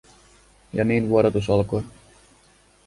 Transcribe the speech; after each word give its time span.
Ja 0.73 0.83
niin 0.83 1.09
vuodatus 1.09 1.49
alkoi. 1.49 1.83